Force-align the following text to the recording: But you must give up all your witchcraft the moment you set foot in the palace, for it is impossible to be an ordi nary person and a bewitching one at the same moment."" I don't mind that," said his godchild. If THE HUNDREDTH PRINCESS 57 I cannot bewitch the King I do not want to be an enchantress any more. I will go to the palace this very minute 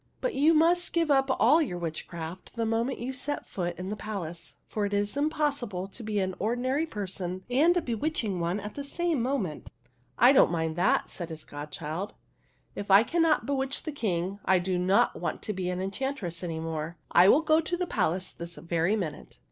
But 0.19 0.33
you 0.33 0.55
must 0.55 0.93
give 0.93 1.11
up 1.11 1.29
all 1.29 1.61
your 1.61 1.77
witchcraft 1.77 2.55
the 2.55 2.65
moment 2.65 2.97
you 2.97 3.13
set 3.13 3.47
foot 3.47 3.77
in 3.77 3.89
the 3.91 3.95
palace, 3.95 4.55
for 4.67 4.87
it 4.87 4.95
is 4.95 5.15
impossible 5.15 5.87
to 5.89 6.01
be 6.01 6.19
an 6.19 6.33
ordi 6.39 6.57
nary 6.57 6.87
person 6.87 7.43
and 7.51 7.77
a 7.77 7.83
bewitching 7.83 8.39
one 8.39 8.59
at 8.59 8.73
the 8.73 8.83
same 8.83 9.21
moment."" 9.21 9.69
I 10.17 10.33
don't 10.33 10.49
mind 10.49 10.75
that," 10.75 11.11
said 11.11 11.29
his 11.29 11.45
godchild. 11.45 12.15
If 12.73 12.87
THE 12.87 12.95
HUNDREDTH 12.95 13.11
PRINCESS 13.11 13.13
57 13.21 13.25
I 13.27 13.27
cannot 13.29 13.45
bewitch 13.45 13.83
the 13.83 13.91
King 13.91 14.39
I 14.43 14.57
do 14.57 14.79
not 14.79 15.21
want 15.21 15.43
to 15.43 15.53
be 15.53 15.69
an 15.69 15.79
enchantress 15.79 16.43
any 16.43 16.59
more. 16.59 16.97
I 17.11 17.29
will 17.29 17.41
go 17.43 17.61
to 17.61 17.77
the 17.77 17.85
palace 17.85 18.31
this 18.31 18.55
very 18.55 18.95
minute 18.95 19.37